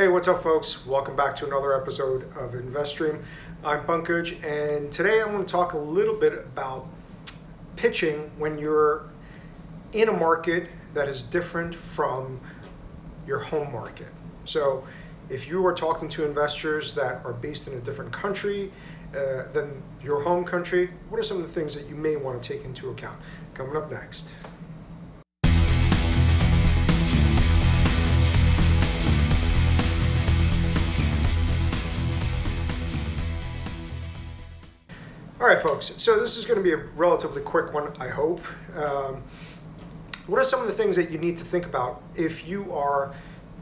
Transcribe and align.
Hey, 0.00 0.08
what's 0.08 0.28
up, 0.28 0.42
folks? 0.42 0.86
Welcome 0.86 1.14
back 1.14 1.36
to 1.36 1.46
another 1.46 1.78
episode 1.78 2.22
of 2.34 2.52
InvestStream. 2.52 3.22
I'm 3.62 3.84
Pankaj, 3.84 4.42
and 4.42 4.90
today 4.90 5.20
I'm 5.20 5.30
going 5.30 5.44
to 5.44 5.52
talk 5.52 5.74
a 5.74 5.78
little 5.78 6.16
bit 6.16 6.32
about 6.32 6.88
pitching 7.76 8.30
when 8.38 8.58
you're 8.58 9.10
in 9.92 10.08
a 10.08 10.12
market 10.14 10.70
that 10.94 11.06
is 11.06 11.22
different 11.22 11.74
from 11.74 12.40
your 13.26 13.40
home 13.40 13.70
market. 13.72 14.08
So, 14.44 14.84
if 15.28 15.46
you 15.46 15.66
are 15.66 15.74
talking 15.74 16.08
to 16.08 16.24
investors 16.24 16.94
that 16.94 17.22
are 17.26 17.34
based 17.34 17.68
in 17.68 17.74
a 17.74 17.80
different 17.80 18.10
country 18.10 18.72
uh, 19.14 19.52
than 19.52 19.82
your 20.02 20.22
home 20.22 20.46
country, 20.46 20.88
what 21.10 21.20
are 21.20 21.22
some 21.22 21.36
of 21.36 21.42
the 21.42 21.52
things 21.52 21.74
that 21.74 21.86
you 21.90 21.94
may 21.94 22.16
want 22.16 22.42
to 22.42 22.54
take 22.54 22.64
into 22.64 22.88
account? 22.88 23.20
Coming 23.52 23.76
up 23.76 23.90
next. 23.90 24.32
All 35.40 35.46
right, 35.46 35.58
folks. 35.58 35.94
So 35.96 36.20
this 36.20 36.36
is 36.36 36.44
going 36.44 36.58
to 36.58 36.62
be 36.62 36.72
a 36.72 36.84
relatively 36.96 37.40
quick 37.40 37.72
one, 37.72 37.94
I 37.98 38.08
hope. 38.08 38.44
Um, 38.76 39.22
what 40.26 40.38
are 40.38 40.44
some 40.44 40.60
of 40.60 40.66
the 40.66 40.72
things 40.74 40.94
that 40.96 41.10
you 41.10 41.16
need 41.16 41.38
to 41.38 41.44
think 41.44 41.64
about 41.64 42.02
if 42.14 42.46
you 42.46 42.70
are 42.74 43.14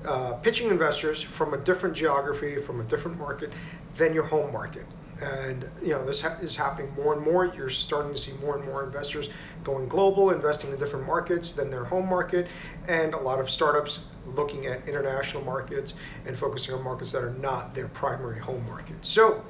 uh, 0.04 0.32
pitching 0.32 0.70
investors 0.70 1.22
from 1.22 1.54
a 1.54 1.58
different 1.58 1.94
geography, 1.94 2.56
from 2.56 2.80
a 2.80 2.84
different 2.84 3.16
market 3.16 3.52
than 3.96 4.12
your 4.12 4.24
home 4.24 4.52
market? 4.52 4.86
And 5.22 5.70
you 5.80 5.90
know 5.90 6.04
this 6.04 6.20
ha- 6.20 6.36
is 6.42 6.56
happening 6.56 6.92
more 6.96 7.14
and 7.14 7.22
more. 7.22 7.46
You're 7.46 7.70
starting 7.70 8.12
to 8.12 8.18
see 8.18 8.32
more 8.44 8.56
and 8.56 8.64
more 8.64 8.82
investors 8.82 9.28
going 9.62 9.86
global, 9.86 10.30
investing 10.30 10.72
in 10.72 10.78
different 10.78 11.06
markets 11.06 11.52
than 11.52 11.70
their 11.70 11.84
home 11.84 12.08
market, 12.08 12.48
and 12.88 13.14
a 13.14 13.18
lot 13.18 13.38
of 13.38 13.48
startups 13.48 14.00
looking 14.26 14.66
at 14.66 14.88
international 14.88 15.44
markets 15.44 15.94
and 16.26 16.36
focusing 16.36 16.74
on 16.74 16.82
markets 16.82 17.12
that 17.12 17.22
are 17.22 17.34
not 17.34 17.72
their 17.72 17.86
primary 17.88 18.40
home 18.40 18.66
market. 18.66 18.96
So 19.06 19.44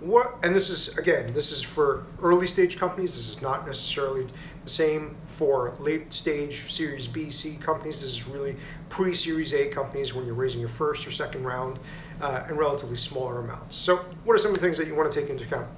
what 0.00 0.34
and 0.42 0.54
this 0.54 0.68
is 0.68 0.96
again 0.98 1.32
this 1.32 1.50
is 1.50 1.62
for 1.62 2.04
early 2.22 2.46
stage 2.46 2.78
companies 2.78 3.14
this 3.14 3.28
is 3.28 3.40
not 3.40 3.66
necessarily 3.66 4.26
the 4.64 4.70
same 4.70 5.16
for 5.26 5.74
late 5.80 6.12
stage 6.12 6.70
series 6.70 7.06
b 7.06 7.30
c 7.30 7.56
companies 7.56 8.02
this 8.02 8.10
is 8.10 8.28
really 8.28 8.56
pre-series 8.88 9.54
a 9.54 9.68
companies 9.68 10.14
when 10.14 10.26
you're 10.26 10.34
raising 10.34 10.60
your 10.60 10.68
first 10.68 11.06
or 11.06 11.10
second 11.10 11.44
round 11.44 11.78
uh, 12.20 12.44
in 12.48 12.56
relatively 12.56 12.96
smaller 12.96 13.40
amounts. 13.40 13.76
So 13.76 13.96
what 14.24 14.34
are 14.34 14.38
some 14.38 14.50
of 14.50 14.56
the 14.56 14.60
things 14.60 14.78
that 14.78 14.86
you 14.86 14.94
want 14.94 15.10
to 15.10 15.20
take 15.20 15.30
into 15.30 15.44
account? 15.44 15.68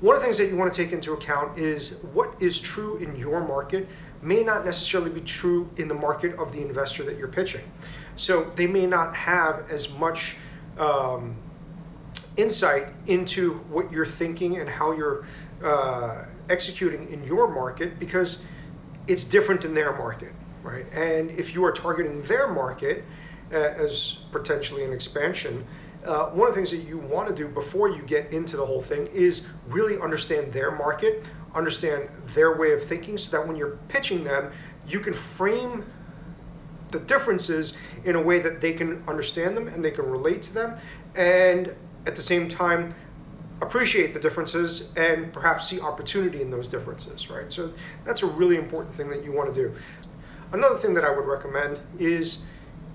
One 0.00 0.16
of 0.16 0.22
the 0.22 0.26
things 0.26 0.38
that 0.38 0.48
you 0.48 0.56
want 0.56 0.72
to 0.72 0.82
take 0.84 0.92
into 0.92 1.12
account 1.12 1.58
is 1.58 2.04
what 2.12 2.40
is 2.40 2.60
true 2.60 2.96
in 2.98 3.16
your 3.16 3.46
market 3.46 3.88
may 4.22 4.42
not 4.42 4.64
necessarily 4.64 5.10
be 5.10 5.20
true 5.20 5.70
in 5.76 5.88
the 5.88 5.94
market 5.94 6.38
of 6.38 6.52
the 6.52 6.60
investor 6.60 7.02
that 7.04 7.18
you're 7.18 7.28
pitching. 7.28 7.62
So 8.16 8.50
they 8.56 8.66
may 8.66 8.86
not 8.86 9.14
have 9.14 9.70
as 9.70 9.92
much 9.92 10.36
um, 10.78 11.36
insight 12.36 12.88
into 13.06 13.54
what 13.70 13.90
you're 13.92 14.06
thinking 14.06 14.58
and 14.58 14.68
how 14.68 14.92
you're 14.92 15.26
uh, 15.62 16.24
executing 16.48 17.10
in 17.10 17.22
your 17.24 17.48
market 17.52 17.98
because 17.98 18.42
it's 19.06 19.24
different 19.24 19.64
in 19.64 19.74
their 19.74 19.96
market, 19.96 20.32
right? 20.62 20.86
And 20.92 21.30
if 21.30 21.54
you 21.54 21.64
are 21.64 21.72
targeting 21.72 22.22
their 22.22 22.48
market 22.48 23.04
uh, 23.52 23.56
as 23.56 24.24
potentially 24.32 24.84
an 24.84 24.92
expansion, 24.92 25.64
uh, 26.04 26.26
one 26.26 26.48
of 26.48 26.54
the 26.54 26.58
things 26.58 26.70
that 26.70 26.88
you 26.88 26.98
want 26.98 27.28
to 27.28 27.34
do 27.34 27.48
before 27.48 27.88
you 27.88 28.02
get 28.02 28.30
into 28.30 28.56
the 28.56 28.66
whole 28.66 28.80
thing 28.80 29.06
is 29.08 29.46
really 29.68 29.98
understand 30.00 30.52
their 30.52 30.70
market, 30.70 31.24
understand 31.54 32.08
their 32.34 32.58
way 32.58 32.72
of 32.72 32.82
thinking, 32.82 33.16
so 33.16 33.30
that 33.30 33.46
when 33.46 33.56
you're 33.56 33.78
pitching 33.88 34.24
them, 34.24 34.50
you 34.86 35.00
can 35.00 35.14
frame 35.14 35.84
the 36.90 37.00
differences 37.00 37.76
in 38.04 38.16
a 38.16 38.20
way 38.20 38.38
that 38.38 38.60
they 38.60 38.72
can 38.72 39.02
understand 39.08 39.56
them 39.56 39.66
and 39.68 39.84
they 39.84 39.90
can 39.90 40.08
relate 40.08 40.42
to 40.42 40.54
them. 40.54 40.76
And 41.14 41.74
at 42.06 42.16
the 42.16 42.22
same 42.22 42.48
time 42.48 42.94
appreciate 43.60 44.12
the 44.14 44.20
differences 44.20 44.92
and 44.96 45.32
perhaps 45.32 45.68
see 45.68 45.80
opportunity 45.80 46.42
in 46.42 46.50
those 46.50 46.68
differences, 46.68 47.30
right? 47.30 47.52
So 47.52 47.72
that's 48.04 48.22
a 48.22 48.26
really 48.26 48.56
important 48.56 48.94
thing 48.94 49.08
that 49.10 49.24
you 49.24 49.32
want 49.32 49.54
to 49.54 49.68
do. 49.68 49.74
Another 50.52 50.76
thing 50.76 50.94
that 50.94 51.04
I 51.04 51.10
would 51.10 51.26
recommend 51.26 51.80
is 51.98 52.44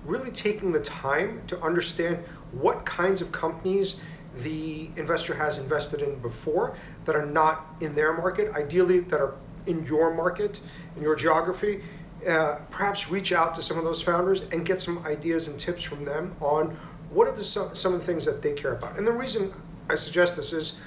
really 0.04 0.30
taking 0.30 0.72
the 0.72 0.80
time 0.80 1.42
to 1.46 1.60
understand 1.62 2.18
what 2.52 2.84
kinds 2.84 3.20
of 3.20 3.32
companies 3.32 4.00
the 4.38 4.90
investor 4.96 5.34
has 5.34 5.58
invested 5.58 6.00
in 6.02 6.18
before 6.20 6.76
that 7.04 7.16
are 7.16 7.26
not 7.26 7.66
in 7.80 7.94
their 7.94 8.12
market, 8.12 8.52
ideally 8.54 9.00
that 9.00 9.20
are 9.20 9.34
in 9.66 9.84
your 9.84 10.14
market, 10.14 10.60
in 10.96 11.02
your 11.02 11.16
geography. 11.16 11.82
Uh, 12.26 12.56
perhaps 12.70 13.10
reach 13.10 13.32
out 13.32 13.54
to 13.54 13.62
some 13.62 13.78
of 13.78 13.84
those 13.84 14.00
founders 14.00 14.42
and 14.52 14.64
get 14.64 14.80
some 14.80 15.04
ideas 15.06 15.48
and 15.48 15.58
tips 15.58 15.82
from 15.82 16.04
them 16.04 16.34
on 16.40 16.76
what 17.10 17.28
are 17.28 17.32
the, 17.32 17.44
some, 17.44 17.74
some 17.74 17.92
of 17.94 18.00
the 18.00 18.06
things 18.06 18.24
that 18.24 18.42
they 18.42 18.52
care 18.52 18.72
about? 18.72 18.96
And 18.96 19.06
the 19.06 19.12
reason 19.12 19.52
I 19.88 19.94
suggest 19.94 20.36
this 20.36 20.52
is 20.52 20.80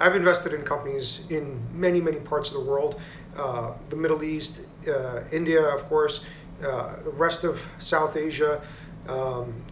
I've 0.00 0.14
invested 0.14 0.52
in 0.52 0.62
companies 0.62 1.26
in 1.30 1.60
many, 1.72 2.00
many 2.00 2.18
parts 2.18 2.48
of 2.48 2.54
the 2.54 2.60
world 2.60 3.00
uh, 3.36 3.72
the 3.90 3.96
Middle 3.96 4.22
East, 4.22 4.62
uh, 4.88 5.20
India, 5.30 5.62
of 5.62 5.86
course, 5.88 6.24
uh, 6.64 7.02
the 7.02 7.10
rest 7.10 7.44
of 7.44 7.68
South 7.78 8.16
Asia, 8.16 8.62
um, 9.08 9.62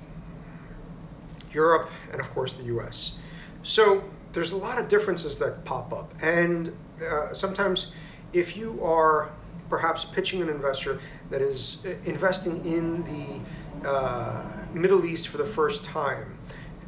Europe, 1.52 1.88
and 2.12 2.20
of 2.20 2.30
course 2.30 2.52
the 2.54 2.64
US. 2.64 3.18
So 3.62 4.04
there's 4.32 4.52
a 4.52 4.56
lot 4.56 4.78
of 4.78 4.88
differences 4.88 5.38
that 5.38 5.64
pop 5.64 5.92
up. 5.92 6.12
And 6.20 6.76
uh, 7.02 7.32
sometimes 7.32 7.94
if 8.32 8.56
you 8.56 8.84
are 8.84 9.30
perhaps 9.70 10.04
pitching 10.04 10.42
an 10.42 10.50
investor 10.50 11.00
that 11.30 11.40
is 11.40 11.86
uh, 11.86 11.94
investing 12.04 12.64
in 12.66 13.02
the 13.04 13.88
uh, 13.88 14.42
Middle 14.74 15.04
East 15.04 15.28
for 15.28 15.38
the 15.38 15.44
first 15.44 15.84
time, 15.84 16.38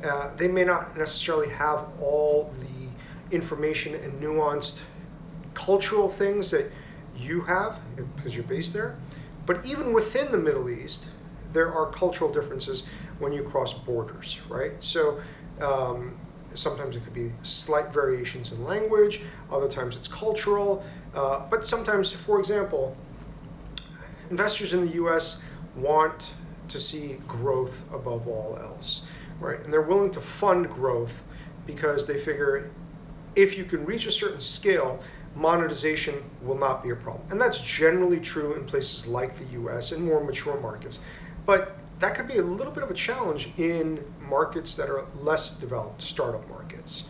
uh, 0.04 0.30
they 0.36 0.48
may 0.48 0.64
not 0.64 0.96
necessarily 0.96 1.48
have 1.48 1.86
all 2.00 2.52
the 2.60 3.34
information 3.34 3.94
and 3.94 4.20
nuanced 4.20 4.82
cultural 5.54 6.08
things 6.08 6.50
that 6.50 6.70
you 7.16 7.42
have 7.42 7.78
because 8.16 8.34
you're 8.34 8.44
based 8.44 8.72
there. 8.72 8.96
But 9.46 9.64
even 9.64 9.92
within 9.92 10.32
the 10.32 10.38
Middle 10.38 10.68
East, 10.68 11.06
there 11.52 11.72
are 11.72 11.86
cultural 11.86 12.30
differences 12.30 12.82
when 13.18 13.32
you 13.32 13.42
cross 13.42 13.72
borders, 13.72 14.38
right? 14.48 14.72
So 14.80 15.20
um, 15.60 16.16
sometimes 16.54 16.96
it 16.96 17.04
could 17.04 17.14
be 17.14 17.32
slight 17.42 17.92
variations 17.92 18.52
in 18.52 18.64
language, 18.64 19.22
other 19.50 19.68
times 19.68 19.96
it's 19.96 20.08
cultural, 20.08 20.84
uh, 21.14 21.40
but 21.48 21.66
sometimes, 21.66 22.12
for 22.12 22.38
example, 22.38 22.96
investors 24.30 24.74
in 24.74 24.86
the 24.86 24.92
US 24.94 25.40
want 25.76 26.32
to 26.68 26.80
see 26.80 27.18
growth 27.26 27.82
above 27.92 28.26
all 28.26 28.58
else, 28.60 29.02
right? 29.40 29.60
And 29.60 29.72
they're 29.72 29.82
willing 29.82 30.10
to 30.12 30.20
fund 30.20 30.68
growth 30.68 31.22
because 31.66 32.06
they 32.06 32.18
figure 32.18 32.70
if 33.34 33.58
you 33.58 33.64
can 33.64 33.84
reach 33.84 34.06
a 34.06 34.10
certain 34.10 34.40
scale, 34.40 35.00
monetization 35.34 36.14
will 36.42 36.58
not 36.58 36.82
be 36.82 36.90
a 36.90 36.96
problem. 36.96 37.26
And 37.30 37.40
that's 37.40 37.60
generally 37.60 38.18
true 38.18 38.54
in 38.54 38.64
places 38.64 39.06
like 39.06 39.36
the 39.36 39.44
US 39.60 39.92
and 39.92 40.02
more 40.04 40.24
mature 40.24 40.58
markets. 40.60 41.00
But 41.44 41.78
that 42.00 42.14
could 42.14 42.26
be 42.26 42.38
a 42.38 42.42
little 42.42 42.72
bit 42.72 42.82
of 42.82 42.90
a 42.90 42.94
challenge 42.94 43.50
in 43.58 44.02
markets 44.28 44.74
that 44.76 44.88
are 44.88 45.06
less 45.20 45.58
developed, 45.58 46.02
startup 46.02 46.48
markets. 46.48 47.04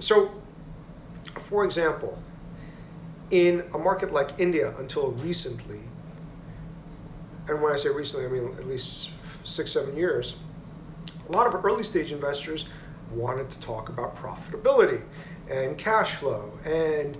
So, 0.00 0.32
for 1.38 1.64
example, 1.64 2.18
in 3.30 3.64
a 3.72 3.78
market 3.78 4.12
like 4.12 4.30
India 4.38 4.74
until 4.78 5.12
recently, 5.12 5.80
and 7.48 7.60
when 7.60 7.72
I 7.72 7.76
say 7.76 7.88
recently, 7.88 8.26
I 8.26 8.28
mean 8.28 8.56
at 8.58 8.66
least 8.66 9.10
six, 9.44 9.72
seven 9.72 9.96
years, 9.96 10.36
a 11.28 11.32
lot 11.32 11.52
of 11.52 11.64
early 11.64 11.84
stage 11.84 12.12
investors 12.12 12.68
wanted 13.10 13.50
to 13.50 13.60
talk 13.60 13.88
about 13.88 14.16
profitability 14.16 15.02
and 15.50 15.76
cash 15.76 16.14
flow, 16.14 16.52
and 16.64 17.16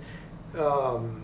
um, 0.57 1.23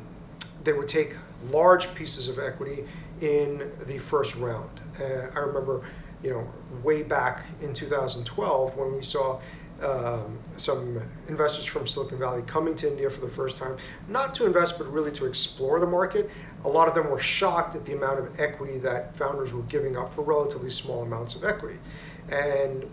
they 0.63 0.73
would 0.73 0.87
take 0.87 1.15
large 1.51 1.93
pieces 1.95 2.27
of 2.27 2.39
equity 2.39 2.85
in 3.21 3.71
the 3.85 3.97
first 3.97 4.35
round. 4.35 4.69
Uh, 4.99 5.27
I 5.35 5.39
remember, 5.39 5.83
you 6.23 6.31
know, 6.31 6.51
way 6.83 7.03
back 7.03 7.45
in 7.61 7.73
2012 7.73 8.75
when 8.75 8.95
we 8.95 9.01
saw 9.01 9.39
um, 9.83 10.39
some 10.57 11.01
investors 11.27 11.65
from 11.65 11.87
Silicon 11.87 12.19
Valley 12.19 12.41
coming 12.43 12.75
to 12.75 12.87
India 12.87 13.09
for 13.09 13.21
the 13.21 13.27
first 13.27 13.57
time, 13.57 13.77
not 14.07 14.35
to 14.35 14.45
invest, 14.45 14.77
but 14.77 14.91
really 14.91 15.11
to 15.13 15.25
explore 15.25 15.79
the 15.79 15.87
market. 15.87 16.29
A 16.65 16.69
lot 16.69 16.87
of 16.87 16.95
them 16.95 17.09
were 17.09 17.19
shocked 17.19 17.75
at 17.75 17.85
the 17.85 17.93
amount 17.93 18.19
of 18.19 18.39
equity 18.39 18.77
that 18.79 19.15
founders 19.15 19.53
were 19.53 19.63
giving 19.63 19.95
up 19.95 20.13
for 20.13 20.21
relatively 20.21 20.69
small 20.69 21.03
amounts 21.03 21.35
of 21.35 21.43
equity. 21.43 21.79
And 22.29 22.89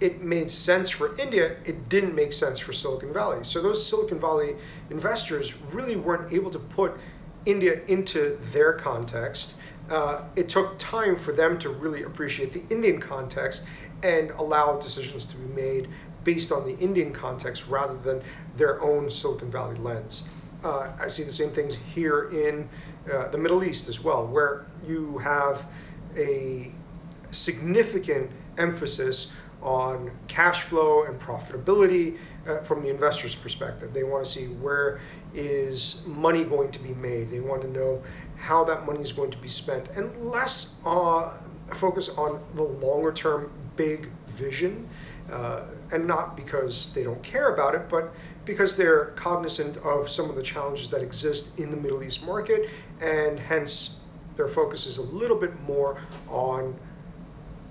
it 0.00 0.22
made 0.22 0.50
sense 0.50 0.90
for 0.90 1.16
India, 1.18 1.56
it 1.64 1.88
didn't 1.88 2.14
make 2.14 2.32
sense 2.32 2.58
for 2.58 2.72
Silicon 2.72 3.12
Valley. 3.12 3.44
So 3.44 3.62
those 3.62 3.86
Silicon 3.86 4.18
Valley 4.18 4.56
investors 4.90 5.54
really 5.70 5.96
weren't 5.96 6.32
able 6.32 6.50
to 6.50 6.58
put 6.58 6.98
India 7.46 7.80
into 7.86 8.38
their 8.52 8.72
context. 8.72 9.56
Uh, 9.88 10.22
it 10.34 10.48
took 10.48 10.78
time 10.78 11.14
for 11.16 11.32
them 11.32 11.58
to 11.58 11.68
really 11.68 12.02
appreciate 12.02 12.52
the 12.52 12.62
Indian 12.72 13.00
context 13.00 13.64
and 14.02 14.30
allow 14.32 14.76
decisions 14.78 15.24
to 15.26 15.36
be 15.36 15.54
made 15.54 15.88
based 16.24 16.52
on 16.52 16.66
the 16.66 16.78
Indian 16.78 17.12
context 17.12 17.68
rather 17.68 17.96
than 17.96 18.22
their 18.56 18.80
own 18.80 19.10
Silicon 19.10 19.50
Valley 19.50 19.76
lens. 19.76 20.22
Uh, 20.64 20.92
I 20.98 21.08
see 21.08 21.24
the 21.24 21.32
same 21.32 21.50
things 21.50 21.76
here 21.94 22.30
in 22.30 22.68
uh, 23.12 23.28
the 23.28 23.38
Middle 23.38 23.64
East 23.64 23.88
as 23.88 24.02
well, 24.02 24.26
where 24.26 24.66
you 24.86 25.18
have 25.18 25.66
a 26.16 26.70
significant 27.32 28.30
emphasis 28.58 29.32
on 29.60 30.10
cash 30.28 30.62
flow 30.62 31.04
and 31.04 31.20
profitability 31.20 32.18
uh, 32.46 32.58
from 32.58 32.82
the 32.82 32.88
investor's 32.88 33.34
perspective. 33.34 33.92
They 33.92 34.04
want 34.04 34.24
to 34.24 34.30
see 34.30 34.46
where 34.46 35.00
is 35.34 36.02
money 36.06 36.44
going 36.44 36.70
to 36.72 36.78
be 36.80 36.94
made. 36.94 37.30
They 37.30 37.40
want 37.40 37.62
to 37.62 37.68
know 37.68 38.02
how 38.36 38.64
that 38.64 38.86
money 38.86 39.00
is 39.00 39.12
going 39.12 39.30
to 39.30 39.38
be 39.38 39.48
spent, 39.48 39.88
and 39.94 40.30
less 40.30 40.76
uh, 40.84 41.30
focus 41.72 42.08
on 42.10 42.42
the 42.54 42.62
longer 42.62 43.12
term 43.12 43.50
big 43.76 44.10
vision. 44.26 44.88
Uh, 45.32 45.62
and 45.92 46.06
not 46.06 46.36
because 46.36 46.92
they 46.92 47.02
don't 47.02 47.22
care 47.22 47.54
about 47.54 47.74
it, 47.74 47.88
but 47.88 48.12
because 48.44 48.76
they're 48.76 49.06
cognizant 49.16 49.78
of 49.78 50.10
some 50.10 50.28
of 50.28 50.36
the 50.36 50.42
challenges 50.42 50.90
that 50.90 51.00
exist 51.00 51.58
in 51.58 51.70
the 51.70 51.76
Middle 51.76 52.02
East 52.02 52.26
market, 52.26 52.68
and 53.00 53.40
hence 53.40 54.00
their 54.36 54.48
focus 54.48 54.86
is 54.86 54.98
a 54.98 55.02
little 55.02 55.38
bit 55.38 55.58
more 55.62 56.02
on 56.28 56.74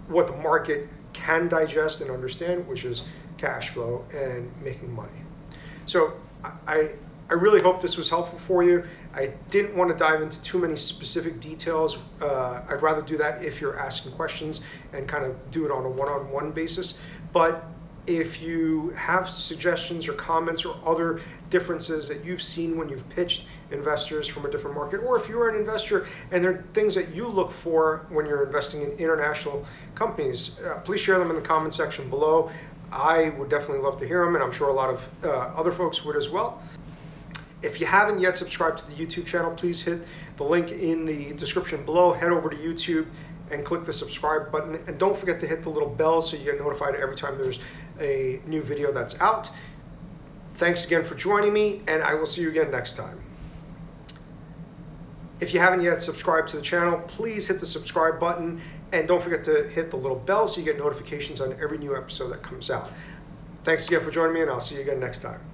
what 0.07 0.25
the 0.25 0.35
market 0.37 0.89
can 1.13 1.47
digest 1.47 2.01
and 2.01 2.09
understand, 2.09 2.67
which 2.67 2.83
is 2.83 3.03
cash 3.37 3.69
flow 3.69 4.05
and 4.13 4.51
making 4.63 4.91
money. 4.93 5.21
So 5.85 6.13
I, 6.43 6.95
I 7.29 7.33
really 7.33 7.61
hope 7.61 7.81
this 7.81 7.97
was 7.97 8.09
helpful 8.09 8.37
for 8.37 8.63
you. 8.63 8.83
I 9.13 9.33
didn't 9.49 9.75
want 9.75 9.89
to 9.89 9.95
dive 9.97 10.21
into 10.21 10.41
too 10.41 10.59
many 10.59 10.75
specific 10.75 11.39
details. 11.39 11.97
Uh, 12.21 12.61
I'd 12.67 12.81
rather 12.81 13.01
do 13.01 13.17
that 13.17 13.43
if 13.43 13.61
you're 13.61 13.79
asking 13.79 14.13
questions 14.13 14.61
and 14.93 15.07
kind 15.07 15.25
of 15.25 15.51
do 15.51 15.65
it 15.65 15.71
on 15.71 15.85
a 15.85 15.89
one-on-one 15.89 16.51
basis. 16.51 16.99
But 17.33 17.65
if 18.07 18.41
you 18.41 18.89
have 18.91 19.29
suggestions 19.29 20.07
or 20.07 20.13
comments 20.13 20.65
or 20.65 20.75
other 20.85 21.21
differences 21.49 22.07
that 22.07 22.25
you've 22.25 22.41
seen 22.41 22.77
when 22.77 22.89
you've 22.89 23.07
pitched 23.09 23.45
investors 23.71 24.27
from 24.27 24.45
a 24.45 24.51
different 24.51 24.75
market, 24.75 24.99
or 24.99 25.17
if 25.17 25.29
you're 25.29 25.49
an 25.49 25.55
investor 25.55 26.07
and 26.31 26.43
there 26.43 26.51
are 26.51 26.65
things 26.73 26.95
that 26.95 27.13
you 27.13 27.27
look 27.27 27.51
for 27.51 28.05
when 28.09 28.25
you're 28.25 28.43
investing 28.43 28.81
in 28.81 28.91
international 28.91 29.65
companies, 29.95 30.59
uh, 30.59 30.79
please 30.83 30.99
share 30.99 31.19
them 31.19 31.29
in 31.29 31.35
the 31.35 31.41
comment 31.41 31.73
section 31.73 32.09
below. 32.09 32.51
I 32.91 33.29
would 33.37 33.49
definitely 33.49 33.83
love 33.83 33.97
to 33.99 34.07
hear 34.07 34.25
them, 34.25 34.35
and 34.35 34.43
I'm 34.43 34.51
sure 34.51 34.69
a 34.69 34.73
lot 34.73 34.89
of 34.89 35.07
uh, 35.23 35.29
other 35.29 35.71
folks 35.71 36.03
would 36.03 36.17
as 36.17 36.29
well. 36.29 36.61
If 37.61 37.79
you 37.79 37.85
haven't 37.85 38.19
yet 38.19 38.37
subscribed 38.37 38.79
to 38.79 38.87
the 38.87 38.93
YouTube 38.93 39.25
channel, 39.27 39.51
please 39.51 39.81
hit 39.81 40.01
the 40.37 40.43
link 40.43 40.71
in 40.71 41.05
the 41.05 41.33
description 41.33 41.85
below. 41.85 42.11
Head 42.11 42.31
over 42.31 42.49
to 42.49 42.55
YouTube 42.55 43.05
and 43.51 43.65
click 43.65 43.85
the 43.85 43.93
subscribe 43.93 44.51
button. 44.51 44.79
And 44.87 44.97
don't 44.97 45.17
forget 45.17 45.39
to 45.41 45.47
hit 45.47 45.63
the 45.63 45.69
little 45.69 45.89
bell 45.89 46.21
so 46.21 46.37
you 46.37 46.45
get 46.45 46.59
notified 46.59 46.95
every 46.95 47.15
time 47.15 47.37
there's 47.37 47.59
a 47.99 48.41
new 48.45 48.61
video 48.61 48.91
that's 48.91 49.19
out. 49.19 49.49
Thanks 50.55 50.85
again 50.85 51.03
for 51.03 51.15
joining 51.15 51.53
me, 51.53 51.81
and 51.87 52.03
I 52.03 52.13
will 52.13 52.25
see 52.25 52.41
you 52.41 52.49
again 52.49 52.71
next 52.71 52.97
time. 52.97 53.19
If 55.39 55.53
you 55.53 55.59
haven't 55.59 55.81
yet 55.81 56.01
subscribed 56.01 56.49
to 56.49 56.57
the 56.57 56.61
channel, 56.61 56.99
please 57.07 57.47
hit 57.47 57.59
the 57.59 57.65
subscribe 57.65 58.19
button 58.19 58.61
and 58.91 59.07
don't 59.07 59.21
forget 59.21 59.43
to 59.45 59.67
hit 59.69 59.89
the 59.89 59.97
little 59.97 60.19
bell 60.19 60.47
so 60.47 60.59
you 60.59 60.65
get 60.65 60.77
notifications 60.77 61.41
on 61.41 61.53
every 61.61 61.77
new 61.77 61.95
episode 61.95 62.29
that 62.29 62.43
comes 62.43 62.69
out. 62.69 62.91
Thanks 63.63 63.87
again 63.87 64.01
for 64.01 64.11
joining 64.11 64.33
me, 64.33 64.41
and 64.41 64.51
I'll 64.51 64.59
see 64.59 64.75
you 64.75 64.81
again 64.81 64.99
next 64.99 65.19
time. 65.19 65.50